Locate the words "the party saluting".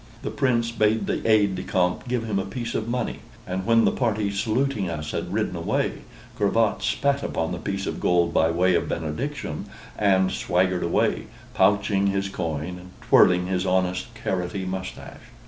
3.85-4.89